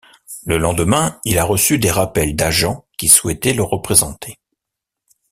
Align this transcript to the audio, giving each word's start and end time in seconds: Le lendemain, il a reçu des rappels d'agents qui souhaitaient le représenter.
Le 0.47 0.57
lendemain, 0.57 1.19
il 1.25 1.37
a 1.37 1.43
reçu 1.43 1.77
des 1.77 1.91
rappels 1.91 2.35
d'agents 2.35 2.87
qui 2.97 3.07
souhaitaient 3.07 3.53
le 3.53 3.61
représenter. 3.61 4.39